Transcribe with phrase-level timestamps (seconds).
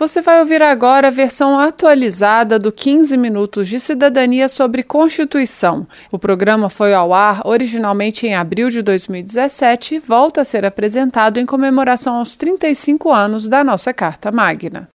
[0.00, 5.86] Você vai ouvir agora a versão atualizada do 15 Minutos de Cidadania sobre Constituição.
[6.10, 11.36] O programa foi ao ar originalmente em abril de 2017 e volta a ser apresentado
[11.36, 14.88] em comemoração aos 35 anos da nossa Carta Magna.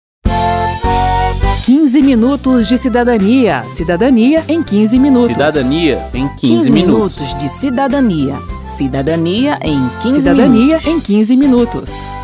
[1.67, 3.65] 15 minutos de cidadania.
[3.75, 5.27] Cidadania em 15 minutos.
[5.27, 7.21] Cidadania em 15, 15 minutos.
[7.21, 8.35] minutos de cidadania.
[8.77, 12.22] Cidadania em 15 Cidadania em 15 minutos.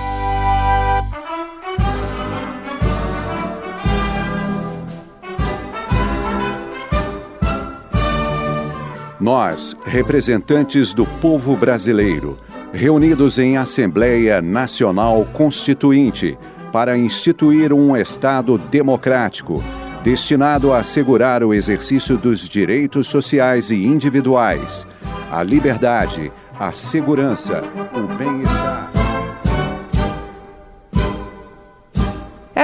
[9.28, 12.38] Nós, representantes do povo brasileiro,
[12.72, 16.38] reunidos em Assembleia Nacional Constituinte
[16.72, 19.62] para instituir um Estado democrático,
[20.02, 24.86] destinado a assegurar o exercício dos direitos sociais e individuais,
[25.30, 27.62] a liberdade, a segurança,
[27.94, 28.97] o bem-estar.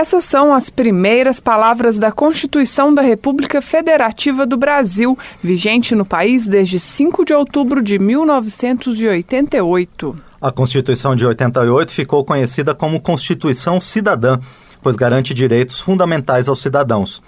[0.04, 6.46] Essas são as primeiras palavras da Constituição da República Federativa do Brasil, vigente no país
[6.46, 10.18] desde 5 de outubro de 1988.
[10.38, 14.38] A Constituição de 88 ficou conhecida como Constituição Cidadã,
[14.82, 17.22] pois garante direitos fundamentais aos cidadãos.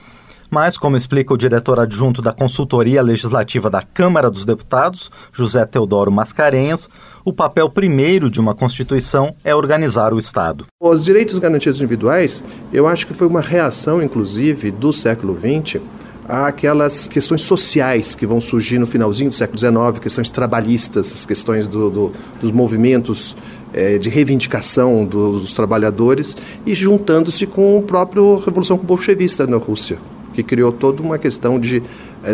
[0.50, 6.12] Mas, como explica o diretor adjunto da Consultoria Legislativa da Câmara dos Deputados, José Teodoro
[6.12, 6.88] Mascarenhas,
[7.25, 10.66] o papel primeiro de uma Constituição é organizar o Estado.
[10.80, 15.83] Os direitos e garantias individuais, eu acho que foi uma reação, inclusive, do século XX
[16.28, 21.66] àquelas questões sociais que vão surgir no finalzinho do século XIX, questões trabalhistas, as questões
[21.66, 23.36] do, do, dos movimentos
[23.72, 29.98] é, de reivindicação dos, dos trabalhadores e juntando-se com a própria Revolução Bolchevista na Rússia
[30.36, 31.82] que criou toda uma questão de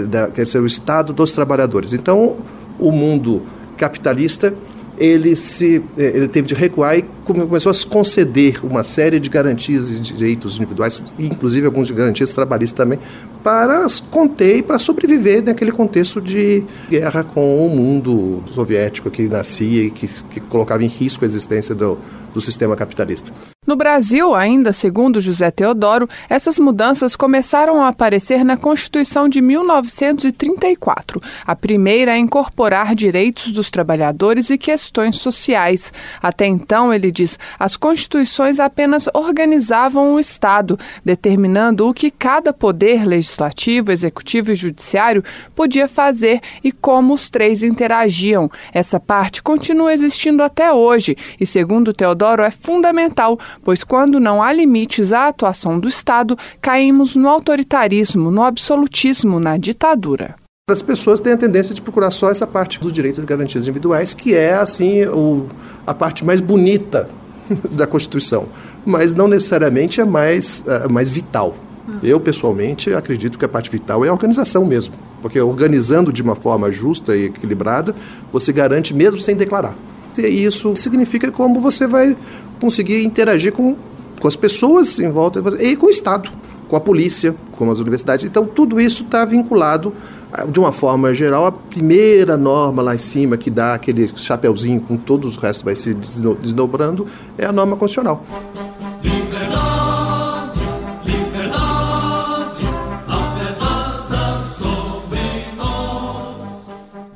[0.08, 1.92] da, quer dizer, o Estado dos trabalhadores.
[1.92, 2.36] Então,
[2.78, 3.42] o mundo
[3.76, 4.52] capitalista
[4.98, 9.90] ele se ele teve de recuar e começou a se conceder uma série de garantias
[9.90, 12.98] e direitos individuais, inclusive algumas garantias trabalhistas também,
[13.42, 19.84] para conter e para sobreviver naquele contexto de guerra com o mundo soviético que nascia
[19.84, 21.98] e que, que colocava em risco a existência do,
[22.32, 23.32] do sistema capitalista.
[23.64, 31.22] No Brasil, ainda segundo José Teodoro, essas mudanças começaram a aparecer na Constituição de 1934,
[31.46, 35.92] a primeira a incorporar direitos dos trabalhadores e questões sociais.
[36.20, 37.11] Até então, ele
[37.58, 45.22] as constituições apenas organizavam o Estado, determinando o que cada poder legislativo, executivo e judiciário
[45.54, 48.50] podia fazer e como os três interagiam.
[48.72, 54.52] Essa parte continua existindo até hoje e, segundo Teodoro, é fundamental pois quando não há
[54.52, 60.41] limites à atuação do Estado, caímos no autoritarismo, no absolutismo, na ditadura.
[60.70, 64.14] As pessoas têm a tendência de procurar só essa parte dos direitos e garantias individuais,
[64.14, 65.48] que é assim o,
[65.84, 67.10] a parte mais bonita
[67.72, 68.46] da Constituição,
[68.86, 71.56] mas não necessariamente é mais, é mais vital.
[72.00, 76.36] Eu, pessoalmente, acredito que a parte vital é a organização mesmo, porque organizando de uma
[76.36, 77.92] forma justa e equilibrada,
[78.32, 79.74] você garante mesmo sem declarar.
[80.16, 82.16] E isso significa como você vai
[82.60, 83.74] conseguir interagir com,
[84.20, 86.30] com as pessoas em volta e com o Estado,
[86.72, 88.24] com a polícia, com as universidades.
[88.24, 89.92] Então, tudo isso está vinculado,
[90.32, 94.80] ah, de uma forma geral, à primeira norma lá em cima, que dá aquele chapeuzinho
[94.80, 97.06] com todos os restos vai se desdobrando,
[97.36, 98.24] é a norma constitucional.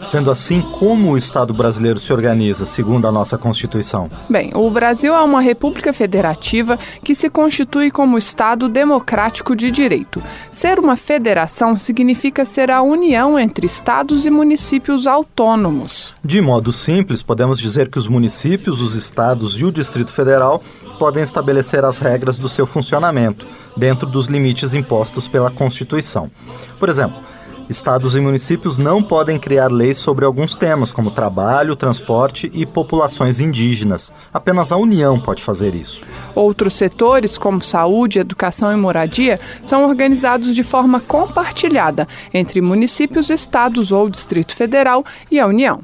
[0.07, 4.09] Sendo assim, como o Estado brasileiro se organiza, segundo a nossa Constituição?
[4.31, 10.23] Bem, o Brasil é uma república federativa que se constitui como Estado democrático de direito.
[10.51, 16.15] Ser uma federação significa ser a união entre estados e municípios autônomos.
[16.25, 20.63] De modo simples, podemos dizer que os municípios, os estados e o Distrito Federal
[21.01, 23.47] podem estabelecer as regras do seu funcionamento,
[23.77, 26.31] dentro dos limites impostos pela Constituição.
[26.79, 27.21] Por exemplo,
[27.69, 33.41] Estados e municípios não podem criar leis sobre alguns temas, como trabalho, transporte e populações
[33.41, 34.13] indígenas.
[34.33, 36.03] Apenas a União pode fazer isso.
[36.35, 43.91] Outros setores, como saúde, educação e moradia, são organizados de forma compartilhada entre municípios, estados
[43.91, 45.81] ou Distrito Federal e a União.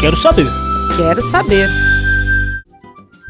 [0.00, 0.46] Quero saber.
[0.96, 1.95] Quero saber.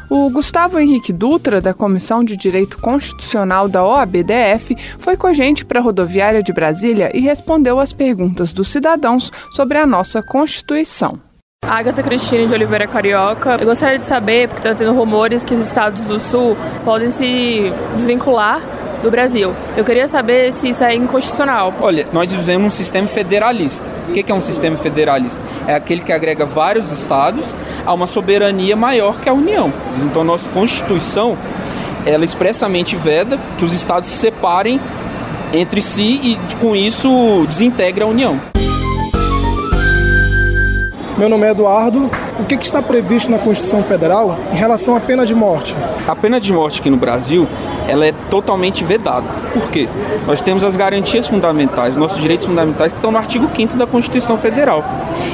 [0.09, 5.65] O Gustavo Henrique Dutra, da Comissão de Direito Constitucional da OABDF, foi com a gente
[5.65, 11.19] para a rodoviária de Brasília e respondeu às perguntas dos cidadãos sobre a nossa Constituição.
[11.65, 13.57] Agatha Cristine de Oliveira Carioca.
[13.59, 16.55] Eu gostaria de saber, porque está tendo rumores que os estados do Sul
[16.85, 18.61] podem se desvincular
[19.07, 19.53] do Brasil.
[19.75, 21.73] Eu queria saber se isso é inconstitucional.
[21.79, 23.85] Olha, nós vivemos um sistema federalista.
[24.09, 25.39] O que é um sistema federalista?
[25.65, 27.55] É aquele que agrega vários estados
[27.85, 29.71] a uma soberania maior que a União.
[30.03, 31.37] Então, nossa Constituição
[32.05, 34.79] ela expressamente veda que os estados se separem
[35.53, 38.39] entre si e com isso desintegra a União.
[41.17, 42.11] Meu nome é Eduardo.
[42.39, 45.75] O que, que, está previsto na Constituição Federal em relação à pena de morte?
[46.07, 47.47] A pena de morte aqui no Brasil
[47.87, 49.25] ela é totalmente vedada.
[49.53, 49.87] Por quê?
[50.25, 54.37] Nós temos as garantias fundamentais, nossos direitos fundamentais que estão no artigo 5 da Constituição
[54.37, 54.83] Federal.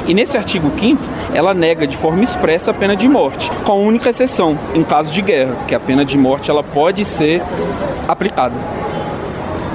[0.06, 1.02] E nesse artigo 5
[1.34, 5.20] ela nega de forma expressa a pena de morte, com única exceção em caso de
[5.20, 7.42] guerra, que a pena de morte ela pode ser
[8.06, 8.54] aplicada.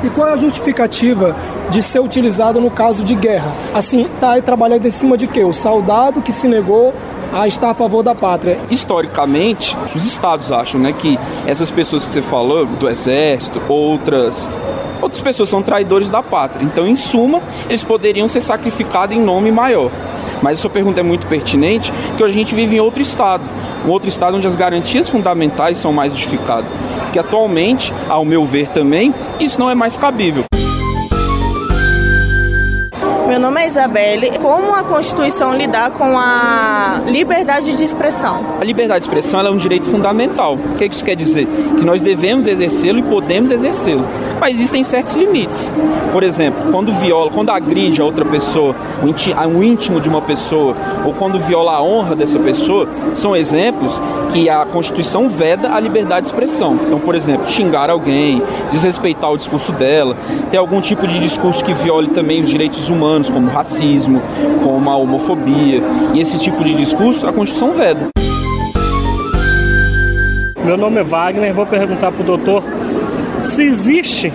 [0.04, 1.36] E qual é a justificativa
[1.70, 3.52] de ser utilizado no caso de guerra?
[3.74, 5.44] Assim, tá aí trabalhando em cima de quê?
[5.44, 6.94] O soldado que se negou
[7.34, 8.60] a estar a favor da pátria.
[8.70, 14.50] Historicamente, os estados acham né, que essas pessoas que você falou, do exército, outras
[15.02, 16.64] outras pessoas são traidores da pátria.
[16.64, 19.90] Então, em suma, eles poderiam ser sacrificados em nome maior.
[20.42, 23.44] Mas essa pergunta é muito pertinente, porque a gente vive em outro estado,
[23.86, 26.70] um outro estado onde as garantias fundamentais são mais justificadas
[27.10, 30.46] que atualmente, ao meu ver também, isso não é mais cabível.
[33.40, 34.32] Meu nome é Isabelle.
[34.40, 38.38] Como a Constituição lidar com a liberdade de expressão?
[38.60, 40.56] A liberdade de expressão é um direito fundamental.
[40.56, 41.48] O que isso quer dizer?
[41.80, 44.04] Que nós devemos exercê-lo e podemos exercê-lo.
[44.42, 45.72] Mas existem certos limites.
[46.12, 48.76] Por exemplo, quando viola, quando agride a outra pessoa,
[49.48, 50.76] um íntimo de uma pessoa,
[51.06, 53.94] ou quando viola a honra dessa pessoa, são exemplos
[54.32, 56.80] que a Constituição veda a liberdade de expressão.
[56.86, 58.42] Então, por exemplo, xingar alguém,
[58.72, 60.16] desrespeitar o discurso dela,
[60.52, 64.22] ter algum tipo de discurso que viole também os direitos humanos como racismo,
[64.64, 65.82] como a homofobia.
[66.14, 68.08] E esse tipo de discurso a Constituição veda.
[70.64, 72.64] Meu nome é Wagner, vou perguntar para o doutor
[73.42, 74.32] se existe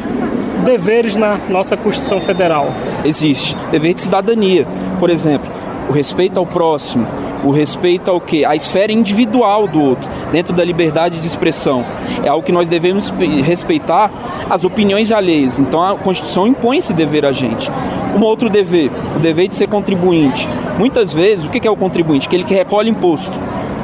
[0.65, 2.67] deveres na nossa Constituição Federal.
[3.05, 3.57] Existe.
[3.71, 4.67] Dever de cidadania,
[4.99, 5.49] por exemplo,
[5.89, 7.07] o respeito ao próximo,
[7.45, 8.45] o respeito ao que?
[8.45, 11.85] A esfera individual do outro, dentro da liberdade de expressão.
[12.25, 13.13] É algo que nós devemos
[13.45, 14.11] respeitar
[14.49, 15.59] as opiniões alheias.
[15.59, 17.71] Então a Constituição impõe esse dever a gente.
[18.17, 20.49] Um outro dever, o dever de ser contribuinte.
[20.79, 22.27] Muitas vezes, o que é o contribuinte?
[22.27, 23.31] Aquele que recolhe imposto,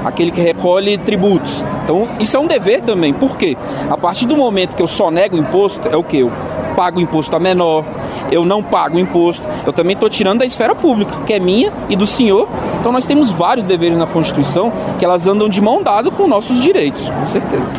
[0.04, 1.62] aquele que recolhe tributos.
[1.84, 3.12] Então, isso é um dever também.
[3.12, 3.56] Por quê?
[3.90, 6.18] A partir do momento que eu só nego imposto, é o que?
[6.18, 6.30] Eu
[6.76, 7.84] pago imposto a menor,
[8.30, 11.96] eu não pago imposto, eu também estou tirando da esfera pública, que é minha e
[11.96, 12.48] do senhor.
[12.78, 16.60] Então nós temos vários deveres na Constituição que elas andam de mão dada com nossos
[16.60, 17.72] direitos, com certeza.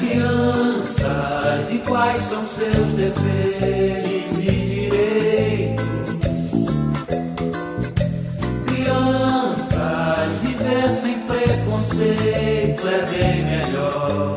[0.00, 3.76] Crianças, e quais são seus deveres?
[11.96, 14.35] conceito é bem melhor.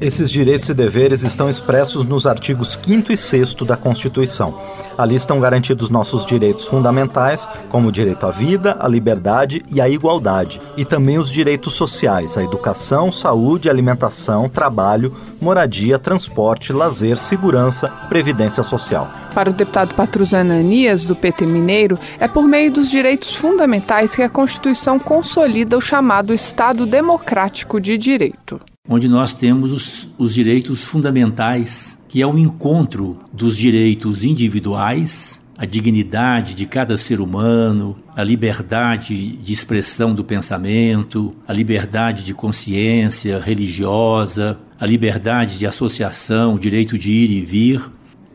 [0.00, 4.58] Esses direitos e deveres estão expressos nos artigos 5 e 6 da Constituição.
[4.96, 9.90] Ali estão garantidos nossos direitos fundamentais, como o direito à vida, à liberdade e à
[9.90, 17.90] igualdade, e também os direitos sociais, a educação, saúde, alimentação, trabalho, moradia, transporte, lazer, segurança,
[18.08, 19.06] previdência social.
[19.34, 24.22] Para o deputado Patrusano Anias, do PT Mineiro, é por meio dos direitos fundamentais que
[24.22, 28.58] a Constituição consolida o chamado Estado Democrático de Direito.
[28.92, 35.64] Onde nós temos os, os direitos fundamentais, que é o encontro dos direitos individuais, a
[35.64, 43.38] dignidade de cada ser humano, a liberdade de expressão do pensamento, a liberdade de consciência
[43.38, 47.80] religiosa, a liberdade de associação, o direito de ir e vir,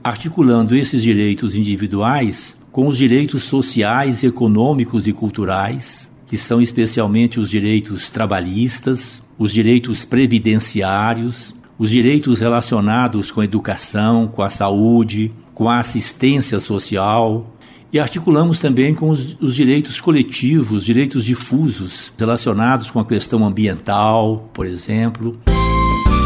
[0.01, 7.49] articulando esses direitos individuais com os direitos sociais, econômicos e culturais, que são especialmente os
[7.49, 15.69] direitos trabalhistas, os direitos previdenciários, os direitos relacionados com a educação, com a saúde, com
[15.69, 17.55] a assistência social,
[17.91, 24.49] e articulamos também com os, os, direitos coletivos, direitos difusos relacionados com a questão ambiental,
[24.53, 25.39] por exemplo.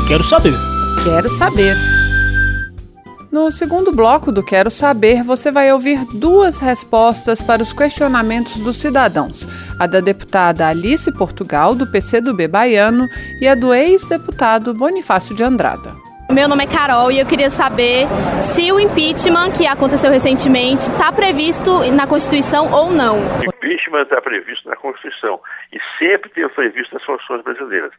[0.08, 0.54] Quero saber.
[1.04, 1.76] Quero saber.
[3.32, 8.78] No segundo bloco do Quero Saber, você vai ouvir duas respostas para os questionamentos dos
[8.78, 13.08] cidadãos: a da deputada Alice Portugal, do PCdoB baiano,
[13.40, 15.94] e a do ex-deputado Bonifácio de Andrada.
[16.32, 18.08] Meu nome é Carol e eu queria saber
[18.54, 23.18] se o impeachment que aconteceu recentemente está previsto na Constituição ou não.
[23.90, 25.42] Impeachment está previsto na Constituição
[25.74, 27.92] e sempre teve previsto nas Constituições brasileiras.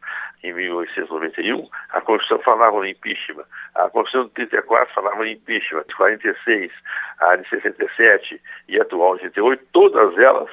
[0.43, 3.45] Em 1891, a Constituição falava no impeachment.
[3.75, 5.83] A Constituição de 34 falava em impeachment.
[5.87, 6.71] De 46,
[7.19, 10.49] a de 67 e a atual de 88, todas elas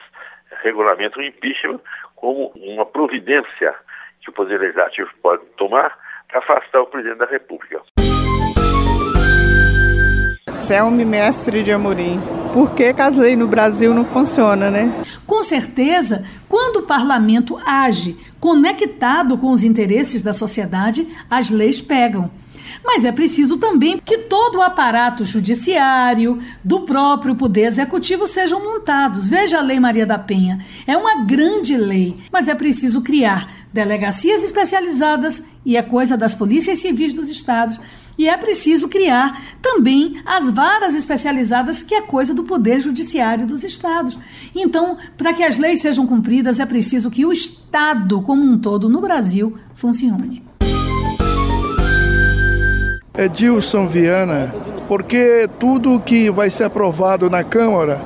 [0.62, 1.80] regulamentam o impeachment
[2.16, 3.75] como uma providência
[4.21, 7.80] que o Poder Legislativo pode tomar para afastar o presidente da República.
[10.50, 12.21] Selme Mestre de Amorim.
[12.52, 14.90] Por que, que as leis no Brasil não funcionam, né?
[15.26, 22.31] Com certeza, quando o parlamento age conectado com os interesses da sociedade, as leis pegam.
[22.85, 29.31] Mas é preciso também que todo o aparato judiciário, do próprio Poder Executivo sejam montados.
[29.31, 30.64] Veja a Lei Maria da Penha.
[30.87, 36.78] É uma grande lei, mas é preciso criar delegacias especializadas e é coisa das polícias
[36.78, 37.81] civis dos estados.
[38.18, 43.62] E é preciso criar também as varas especializadas, que é coisa do Poder Judiciário dos
[43.62, 44.18] estados.
[44.52, 48.88] Então, para que as leis sejam cumpridas, é preciso que o Estado, como um todo
[48.88, 50.42] no Brasil, funcione.
[53.16, 54.52] Edilson Viana,
[54.88, 58.02] porque tudo que vai ser aprovado na Câmara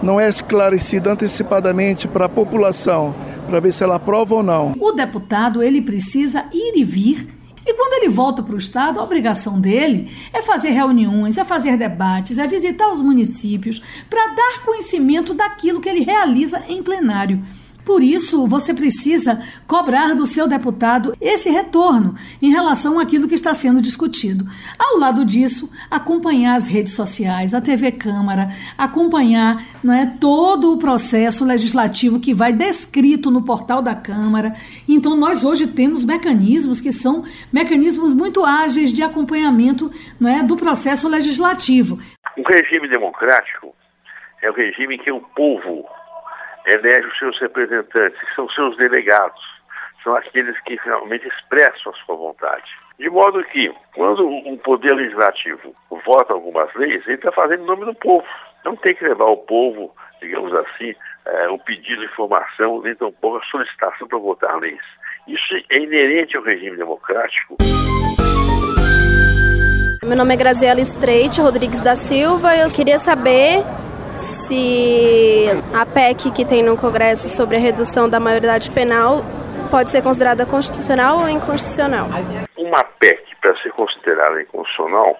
[0.00, 3.16] não é esclarecido antecipadamente para a população,
[3.48, 4.74] para ver se ela aprova ou não.
[4.78, 7.35] O deputado ele precisa ir e vir
[7.66, 11.76] e quando ele volta para o Estado, a obrigação dele é fazer reuniões, é fazer
[11.76, 17.42] debates, é visitar os municípios para dar conhecimento daquilo que ele realiza em plenário.
[17.86, 23.54] Por isso, você precisa cobrar do seu deputado esse retorno em relação àquilo que está
[23.54, 24.44] sendo discutido.
[24.76, 30.78] Ao lado disso, acompanhar as redes sociais, a TV Câmara, acompanhar não é, todo o
[30.78, 34.56] processo legislativo que vai descrito no portal da Câmara.
[34.88, 40.56] Então, nós hoje temos mecanismos que são mecanismos muito ágeis de acompanhamento não é, do
[40.56, 42.00] processo legislativo.
[42.36, 43.72] O regime democrático
[44.42, 45.84] é o regime em que o povo
[46.66, 49.40] elege os seus representantes, são seus delegados,
[50.02, 52.64] são aqueles que realmente expressam a sua vontade.
[52.98, 57.84] De modo que, quando um poder legislativo vota algumas leis, ele está fazendo em nome
[57.84, 58.26] do povo.
[58.64, 60.94] Não tem que levar o povo, digamos assim,
[61.26, 64.80] é, pedido de informação, nem tampouco a solicitação para votar leis.
[65.28, 67.56] Isso é inerente ao regime democrático.
[70.02, 72.56] Meu nome é Graziela Streit Rodrigues da Silva.
[72.56, 73.64] Eu queria saber
[74.16, 79.22] se a PEC que tem no Congresso sobre a redução da maioridade penal
[79.70, 82.08] pode ser considerada constitucional ou inconstitucional.
[82.56, 85.16] Uma PEC, para ser considerada inconstitucional,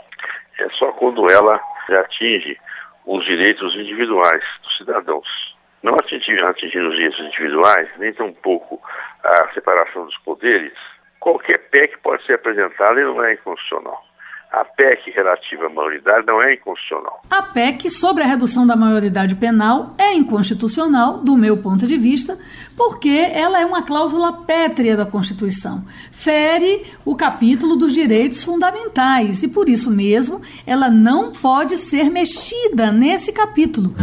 [0.58, 1.60] é só quando ela
[2.00, 2.58] atinge
[3.04, 5.56] os direitos individuais dos cidadãos.
[5.82, 8.80] Não atingindo, atingindo os direitos individuais, nem tampouco
[9.22, 10.72] a separação dos poderes,
[11.20, 14.02] qualquer PEC pode ser apresentada e não é inconstitucional
[14.50, 17.22] a PEC relativa à maioridade não é inconstitucional.
[17.30, 22.38] A PEC sobre a redução da maioridade penal é inconstitucional, do meu ponto de vista,
[22.76, 25.84] porque ela é uma cláusula pétrea da Constituição.
[26.10, 32.92] Fere o capítulo dos direitos fundamentais e, por isso mesmo, ela não pode ser mexida
[32.92, 33.94] nesse capítulo.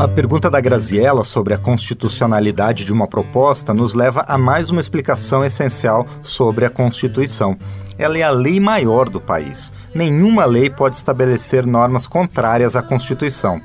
[0.00, 4.80] A pergunta da Graziella sobre a constitucionalidade de uma proposta nos leva a mais uma
[4.80, 7.54] explicação essencial sobre a Constituição.
[7.98, 9.70] Ela é a lei maior do país.
[9.94, 13.60] Nenhuma lei pode estabelecer normas contrárias à Constituição.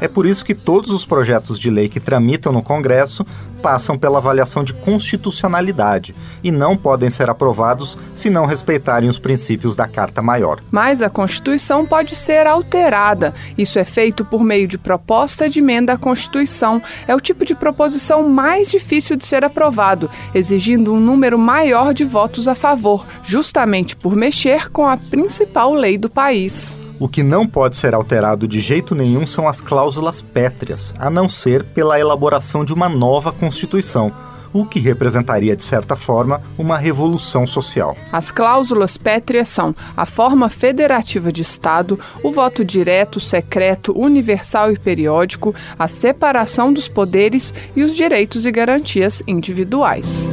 [0.00, 3.24] É por isso que todos os projetos de lei que tramitam no Congresso
[3.62, 9.74] passam pela avaliação de constitucionalidade e não podem ser aprovados se não respeitarem os princípios
[9.74, 10.60] da Carta Maior.
[10.70, 13.34] Mas a Constituição pode ser alterada.
[13.56, 16.80] Isso é feito por meio de proposta de emenda à Constituição.
[17.08, 22.04] É o tipo de proposição mais difícil de ser aprovado, exigindo um número maior de
[22.04, 26.78] votos a favor, justamente por mexer com a principal lei do país.
[26.98, 31.28] O que não pode ser alterado de jeito nenhum são as cláusulas pétreas, a não
[31.28, 34.10] ser pela elaboração de uma nova Constituição,
[34.54, 37.94] o que representaria, de certa forma, uma revolução social.
[38.10, 44.78] As cláusulas pétreas são a forma federativa de Estado, o voto direto, secreto, universal e
[44.78, 50.30] periódico, a separação dos poderes e os direitos e garantias individuais.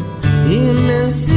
[0.49, 1.32] Emancipate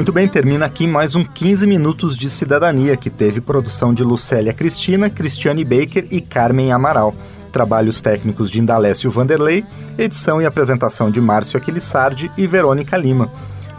[0.00, 4.50] muito bem, termina aqui mais um 15 Minutos de Cidadania, que teve produção de Lucélia
[4.50, 7.14] Cristina, Cristiane Baker e Carmen Amaral.
[7.52, 9.62] Trabalhos técnicos de Indalécio Vanderlei,
[9.98, 13.30] edição e apresentação de Márcio Aquilissardi e Verônica Lima.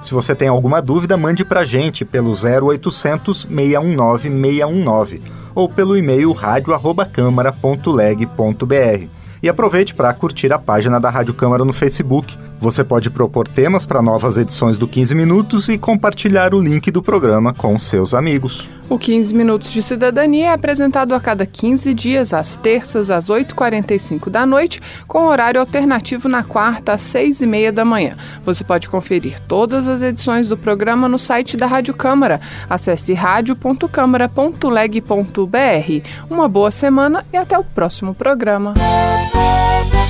[0.03, 5.23] Se você tem alguma dúvida, mande para a gente pelo 0800 619 619
[5.55, 9.20] ou pelo e-mail radio@câmara.leg.br.
[9.41, 12.37] E aproveite para curtir a página da Rádio Câmara no Facebook.
[12.59, 17.01] Você pode propor temas para novas edições do 15 Minutos e compartilhar o link do
[17.01, 18.69] programa com seus amigos.
[18.87, 24.29] O 15 Minutos de Cidadania é apresentado a cada 15 dias, às terças, às 8h45
[24.29, 28.13] da noite, com horário alternativo na quarta, às 6h30 da manhã.
[28.45, 32.39] Você pode conferir todas as edições do programa no site da Rádio Câmara.
[32.69, 36.07] Acesse radio.câmara.leg.br.
[36.29, 38.75] Uma boa semana e até o próximo programa.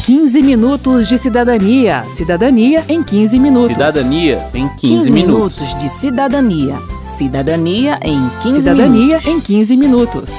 [0.06, 2.04] 15 minutos de cidadania.
[2.16, 3.68] Cidadania em 15 minutos.
[3.68, 5.60] Cidadania em 15, 15 minutos.
[5.62, 6.76] minutos de cidadania
[7.20, 9.28] Cidadania em 15 Cidadania minutos.
[9.28, 10.32] em 15 minutos.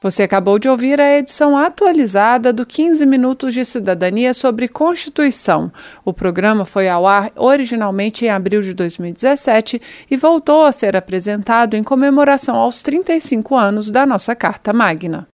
[0.00, 5.72] Você acabou de ouvir a edição atualizada do 15 Minutos de Cidadania sobre Constituição.
[6.04, 11.74] O programa foi ao ar originalmente em abril de 2017 e voltou a ser apresentado
[11.74, 15.26] em comemoração aos 35 anos da nossa Carta Magna.